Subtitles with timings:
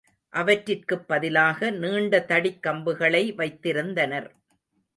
[0.33, 4.29] அவற்றிற்குப் பதிலாக நீண்ட தடிக் கம்புகளை வைத்திருந்தனர்.